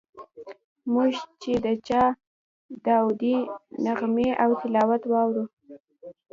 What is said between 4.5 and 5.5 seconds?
تلاوت واورو.